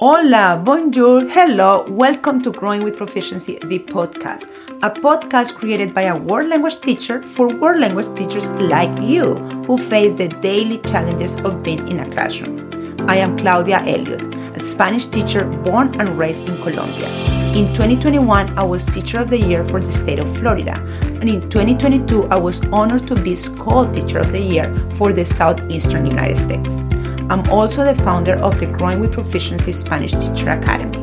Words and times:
Hola, 0.00 0.58
bonjour, 0.64 1.28
hello, 1.28 1.84
welcome 1.90 2.40
to 2.42 2.50
Growing 2.50 2.82
with 2.82 2.96
Proficiency, 2.96 3.58
the 3.58 3.80
podcast, 3.80 4.44
a 4.80 4.88
podcast 4.88 5.54
created 5.54 5.92
by 5.92 6.04
a 6.04 6.16
world 6.16 6.48
language 6.48 6.80
teacher 6.80 7.22
for 7.22 7.54
world 7.54 7.80
language 7.80 8.08
teachers 8.16 8.48
like 8.52 8.90
you 9.02 9.34
who 9.66 9.76
face 9.76 10.14
the 10.14 10.28
daily 10.40 10.78
challenges 10.78 11.36
of 11.40 11.62
being 11.62 11.86
in 11.86 12.00
a 12.00 12.10
classroom. 12.10 12.66
I 13.10 13.16
am 13.16 13.36
Claudia 13.36 13.80
Elliott, 13.80 14.34
a 14.56 14.58
Spanish 14.58 15.04
teacher 15.04 15.44
born 15.44 16.00
and 16.00 16.16
raised 16.16 16.48
in 16.48 16.56
Colombia. 16.62 17.08
In 17.54 17.66
2021, 17.74 18.58
I 18.58 18.62
was 18.62 18.86
Teacher 18.86 19.18
of 19.18 19.28
the 19.28 19.38
Year 19.38 19.66
for 19.66 19.80
the 19.80 19.92
state 19.92 20.18
of 20.18 20.38
Florida, 20.38 20.80
and 21.02 21.28
in 21.28 21.42
2022, 21.50 22.24
I 22.28 22.36
was 22.36 22.64
honored 22.72 23.06
to 23.08 23.16
be 23.16 23.36
SCOLT 23.36 23.92
Teacher 23.92 24.20
of 24.20 24.32
the 24.32 24.40
Year 24.40 24.72
for 24.94 25.12
the 25.12 25.26
Southeastern 25.26 26.06
United 26.06 26.38
States. 26.38 26.99
I'm 27.30 27.48
also 27.48 27.84
the 27.84 27.94
founder 28.02 28.34
of 28.40 28.58
the 28.58 28.66
Growing 28.66 28.98
with 28.98 29.12
Proficiency 29.12 29.70
Spanish 29.70 30.10
Teacher 30.14 30.50
Academy. 30.50 30.98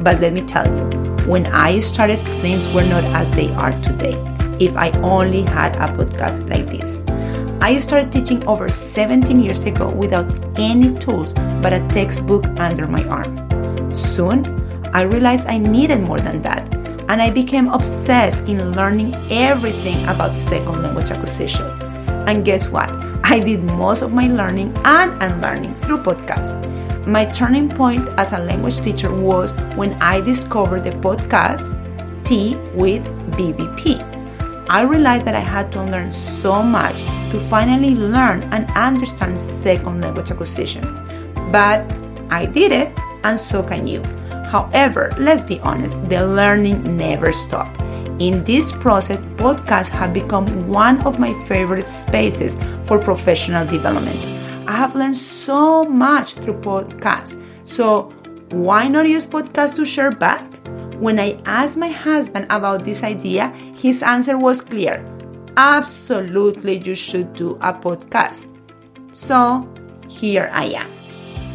But 0.00 0.18
let 0.18 0.32
me 0.32 0.40
tell 0.40 0.66
you, 0.66 0.84
when 1.26 1.44
I 1.44 1.78
started, 1.80 2.18
things 2.40 2.72
were 2.74 2.84
not 2.84 3.04
as 3.12 3.30
they 3.32 3.52
are 3.52 3.72
today. 3.82 4.16
If 4.58 4.74
I 4.78 4.88
only 5.02 5.42
had 5.42 5.74
a 5.74 5.94
podcast 5.94 6.48
like 6.48 6.70
this. 6.70 7.04
I 7.60 7.76
started 7.76 8.10
teaching 8.10 8.42
over 8.48 8.70
17 8.70 9.40
years 9.40 9.64
ago 9.64 9.90
without 9.90 10.32
any 10.58 10.98
tools 11.00 11.34
but 11.60 11.74
a 11.74 11.86
textbook 11.88 12.46
under 12.58 12.86
my 12.86 13.04
arm. 13.04 13.92
Soon, 13.92 14.46
I 14.94 15.02
realized 15.02 15.48
I 15.48 15.58
needed 15.58 16.00
more 16.00 16.18
than 16.18 16.40
that, 16.48 16.72
and 17.10 17.20
I 17.20 17.28
became 17.28 17.68
obsessed 17.68 18.40
in 18.48 18.72
learning 18.72 19.14
everything 19.30 20.02
about 20.08 20.38
second 20.38 20.82
language 20.82 21.10
acquisition. 21.10 21.66
And 22.26 22.42
guess 22.42 22.68
what? 22.68 23.07
I 23.30 23.40
did 23.40 23.62
most 23.62 24.00
of 24.00 24.10
my 24.10 24.26
learning 24.26 24.74
and 24.86 25.22
unlearning 25.22 25.74
through 25.74 25.98
podcasts. 25.98 26.56
My 27.06 27.26
turning 27.26 27.68
point 27.68 28.08
as 28.16 28.32
a 28.32 28.38
language 28.38 28.80
teacher 28.80 29.12
was 29.14 29.52
when 29.76 29.92
I 30.00 30.22
discovered 30.22 30.84
the 30.84 30.92
podcast 30.92 31.76
Tea 32.24 32.56
with 32.72 33.04
BVP. 33.36 34.00
I 34.70 34.80
realized 34.80 35.26
that 35.26 35.34
I 35.34 35.44
had 35.44 35.70
to 35.72 35.84
learn 35.84 36.10
so 36.10 36.62
much 36.62 36.96
to 37.28 37.38
finally 37.50 37.94
learn 37.94 38.44
and 38.44 38.64
understand 38.70 39.38
second 39.38 40.00
language 40.00 40.30
acquisition. 40.30 40.82
But 41.52 41.84
I 42.30 42.46
did 42.46 42.72
it, 42.72 42.98
and 43.24 43.38
so 43.38 43.62
can 43.62 43.86
you. 43.86 44.02
However, 44.48 45.12
let's 45.18 45.42
be 45.42 45.60
honest, 45.60 46.00
the 46.08 46.26
learning 46.26 46.96
never 46.96 47.34
stopped. 47.34 47.78
In 48.18 48.42
this 48.44 48.72
process, 48.72 49.20
podcasts 49.36 49.88
have 49.90 50.12
become 50.12 50.68
one 50.68 51.00
of 51.06 51.18
my 51.18 51.32
favorite 51.44 51.88
spaces 51.88 52.58
for 52.84 52.98
professional 52.98 53.66
development. 53.66 54.18
I 54.68 54.72
have 54.72 54.96
learned 54.96 55.16
so 55.16 55.84
much 55.84 56.34
through 56.34 56.60
podcasts. 56.60 57.42
So, 57.64 58.12
why 58.50 58.88
not 58.88 59.08
use 59.08 59.24
podcasts 59.26 59.76
to 59.76 59.84
share 59.84 60.10
back? 60.10 60.42
When 60.98 61.20
I 61.20 61.40
asked 61.44 61.76
my 61.76 61.88
husband 61.88 62.46
about 62.50 62.84
this 62.84 63.04
idea, 63.04 63.50
his 63.76 64.02
answer 64.02 64.36
was 64.36 64.60
clear 64.60 65.06
absolutely, 65.58 66.78
you 66.78 66.94
should 66.94 67.34
do 67.34 67.58
a 67.60 67.74
podcast. 67.74 68.46
So, 69.12 69.68
here 70.08 70.48
I 70.52 70.66
am. 70.66 70.97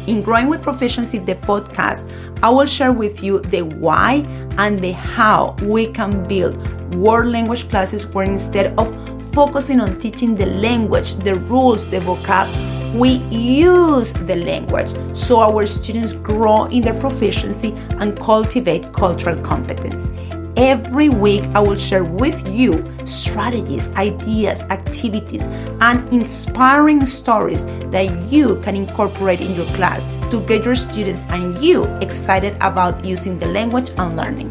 In 0.06 0.20
Growing 0.20 0.48
with 0.48 0.60
Proficiency, 0.60 1.18
the 1.18 1.34
podcast, 1.34 2.10
I 2.42 2.50
will 2.50 2.66
share 2.66 2.92
with 2.92 3.22
you 3.22 3.40
the 3.40 3.62
why 3.62 4.16
and 4.58 4.78
the 4.84 4.92
how 4.92 5.56
we 5.62 5.86
can 5.86 6.28
build 6.28 6.94
world 6.94 7.32
language 7.32 7.70
classes 7.70 8.06
where 8.06 8.26
instead 8.26 8.78
of 8.78 8.92
focusing 9.32 9.80
on 9.80 9.98
teaching 9.98 10.34
the 10.34 10.44
language, 10.44 11.14
the 11.14 11.36
rules, 11.36 11.88
the 11.88 12.00
vocab, 12.00 12.46
we 12.94 13.14
use 13.30 14.12
the 14.12 14.36
language 14.36 14.92
so 15.16 15.40
our 15.40 15.64
students 15.66 16.12
grow 16.12 16.66
in 16.66 16.82
their 16.82 17.00
proficiency 17.00 17.72
and 17.98 18.14
cultivate 18.18 18.92
cultural 18.92 19.36
competence. 19.42 20.10
Every 20.56 21.08
week, 21.08 21.42
I 21.54 21.60
will 21.60 21.76
share 21.76 22.04
with 22.04 22.46
you 22.46 22.88
strategies, 23.04 23.92
ideas, 23.94 24.62
activities, 24.70 25.46
and 25.80 26.06
inspiring 26.12 27.04
stories 27.06 27.66
that 27.90 28.30
you 28.30 28.60
can 28.62 28.76
incorporate 28.76 29.40
in 29.40 29.52
your 29.56 29.66
class 29.74 30.04
to 30.30 30.40
get 30.46 30.64
your 30.64 30.76
students 30.76 31.22
and 31.28 31.56
you 31.58 31.86
excited 31.98 32.56
about 32.60 33.04
using 33.04 33.38
the 33.38 33.46
language 33.46 33.90
and 33.98 34.16
learning. 34.16 34.48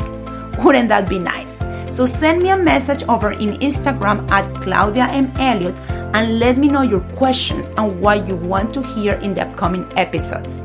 Wouldn't 0.62 0.90
that 0.90 1.08
be 1.08 1.20
nice? 1.20 1.60
So 1.90 2.06
send 2.06 2.44
me 2.44 2.50
a 2.50 2.58
message 2.58 3.04
over 3.08 3.32
in 3.32 3.54
Instagram 3.60 4.30
at 4.30 4.44
Claudia 4.62 5.06
M. 5.06 5.32
Elliott 5.38 5.76
and 6.14 6.38
let 6.38 6.58
me 6.58 6.68
know 6.68 6.82
your 6.82 7.02
questions 7.16 7.70
and 7.78 8.02
what 8.02 8.28
you 8.28 8.36
want 8.36 8.74
to 8.74 8.84
hear 8.84 9.14
in 9.16 9.34
the 9.34 9.48
upcoming 9.48 9.92
episodes. 9.98 10.64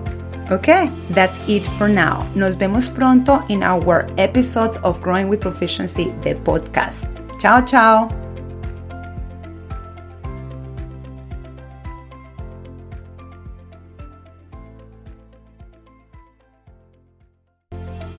Okay, 0.50 0.90
that's 1.10 1.46
it 1.48 1.62
for 1.76 1.88
now. 1.88 2.26
Nos 2.34 2.54
vemos 2.54 2.88
pronto 2.88 3.44
in 3.48 3.62
our 3.62 4.06
episodes 4.16 4.78
of 4.78 5.00
Growing 5.02 5.28
with 5.28 5.40
Proficiency, 5.40 6.12
the 6.22 6.34
podcast. 6.34 7.06
Ciao, 7.38 7.60
ciao. 7.60 8.27